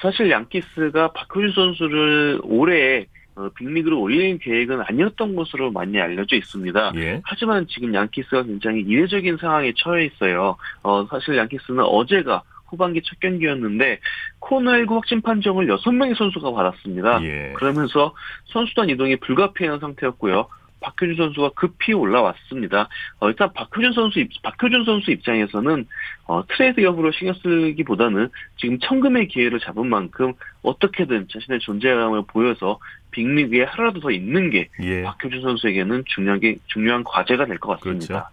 [0.00, 6.92] 사실 양키스가 박효준 선수를 올해 어, 빅리그로 올리는 계획은 아니었던 것으로 많이 알려져 있습니다.
[6.96, 7.20] 예.
[7.24, 10.56] 하지만 지금 양키스가 굉장히 이례적인 상황에 처해 있어요.
[10.82, 14.00] 어, 사실 양키스는 어제가 후반기 첫 경기였는데
[14.42, 17.22] 코로나19 확진 판정을 6명의 선수가 받았습니다.
[17.24, 17.52] 예.
[17.56, 18.14] 그러면서
[18.46, 20.48] 선수단 이동이 불가피한 상태였고요.
[20.80, 22.88] 박효준 선수가 급히 올라왔습니다.
[23.20, 25.86] 어, 일단 박효준 선수 입, 박효준 선수 입장에서는
[26.26, 30.32] 어, 트레이드 여부로 신경 쓰기보다는 지금 천금의 기회를 잡은 만큼
[30.62, 32.80] 어떻게든 자신의 존재감을 보여서
[33.12, 35.02] 빅리그에 하루라도 더 있는 게 예.
[35.04, 38.06] 박효준 선수에게는 중요한 게 중요한 과제가 될 것 같습니다.
[38.06, 38.26] 그렇죠.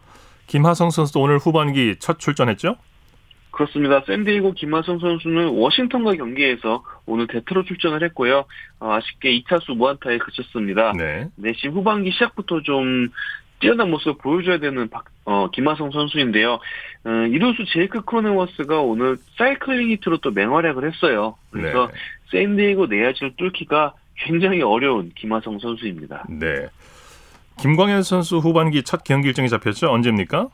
[0.48, 2.76] 김하성 선수도 오늘 후반기 첫 출전했죠?
[3.60, 4.02] 그렇습니다.
[4.08, 8.46] 샌디에고 김하성 선수는 워싱턴과 경기에서 오늘 대타로 출전을 했고요.
[8.80, 10.94] 어, 아쉽게 2타수 무안타에 그쳤습니다.
[10.94, 11.28] 네.
[11.36, 13.10] 내심 후반기 시작부터 좀
[13.60, 16.54] 뛰어난 모습을 보여줘야 되는 박, 어, 김하성 선수인데요.
[17.04, 21.36] 어, 이루수 제이크 크로네워스가 오늘 사이클링 히트로 또 맹활약을 했어요.
[21.52, 22.40] 그래서 네.
[22.40, 26.28] 샌디에고 내야진을 뚫기가 굉장히 어려운 김하성 선수입니다.
[26.30, 26.68] 네.
[27.60, 29.92] 김광현 선수 후반기 첫 경기 일정이 잡혔죠?
[29.92, 30.48] 언제입니까?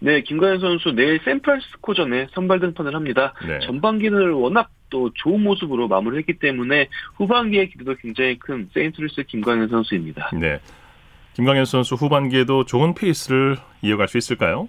[0.00, 3.34] 네, 김광현 선수 내일 샌프란시스코전에 선발 등판을 합니다.
[3.46, 3.60] 네.
[3.60, 10.30] 전반기를 워낙 또 좋은 모습으로 마무리했기 때문에 후반기의 기대도 굉장히 큰 세인트루이스 김광현 선수입니다.
[10.40, 10.58] 네.
[11.34, 14.68] 김광현 선수 후반기에도 좋은 페이스를 이어갈 수 있을까요?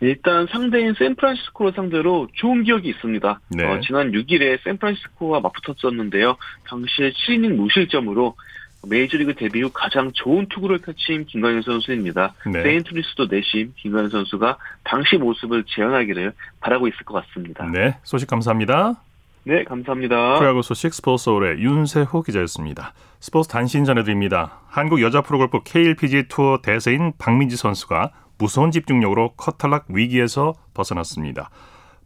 [0.00, 3.40] 일단 상대인 샌프란시스코를 상대로 좋은 기억이 있습니다.
[3.56, 3.64] 네.
[3.64, 6.36] 어, 지난 6일에 샌프란시스코와 맞붙었었는데요.
[6.68, 8.36] 당시에 7이닝 무실점으로
[8.86, 12.34] 메이저리그 데뷔 후 가장 좋은 투구를 펼친 김광현 선수입니다.
[12.46, 12.62] 네.
[12.62, 17.68] 세인트루이스도 내심 김광현 선수가 당시 모습을 재현하기를 바라고 있을 것 같습니다.
[17.70, 17.98] 네.
[18.04, 19.02] 소식 감사합니다.
[19.44, 20.38] 네, 감사합니다.
[20.38, 22.92] 프로야구 소식 스포츠 서울의 윤세호 기자였습니다.
[23.18, 24.60] 스포츠 단신 전해드립니다.
[24.68, 31.50] 한국 여자 프로골프 KLPGA 투어 대세인 박민지 선수가 무서운 집중력으로 컷탈락 위기에서 벗어났습니다.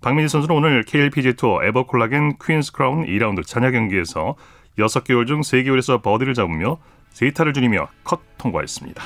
[0.00, 4.36] 박민지 선수는 오늘 KLPGA 투어 에버콜라겐 퀸스 크라운 2라운드 잔여 경기에서
[4.78, 6.78] 6개 홀 중 3개 홀에서 버디를 잡으며
[7.11, 9.02] 세 타를 줄이며 컷 통과했습니다.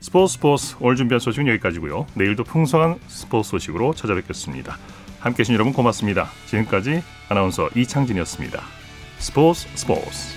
[0.00, 2.06] 스포츠 스포츠 오늘 준비한 소식은 여기까지고요.
[2.14, 4.78] 내일도 풍성한 스포츠 소식으로 찾아뵙겠습니다.
[5.20, 6.28] 함께해 주신 여러분 고맙습니다.
[6.46, 8.62] 지금까지 아나운서 이창진이었습니다.
[9.18, 10.36] 스포츠 스포츠